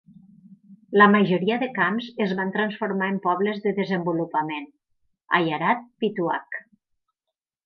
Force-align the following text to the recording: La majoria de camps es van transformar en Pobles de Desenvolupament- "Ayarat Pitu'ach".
La 1.01 1.07
majoria 1.15 1.57
de 1.63 1.67
camps 1.75 2.07
es 2.25 2.33
van 2.39 2.53
transformar 2.57 3.11
en 3.15 3.19
Pobles 3.27 3.61
de 3.67 3.75
Desenvolupament- 3.81 4.67
"Ayarat 5.41 5.85
Pitu'ach". 6.05 6.61